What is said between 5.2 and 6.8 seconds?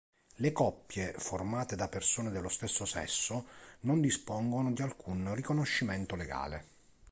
riconoscimento legale.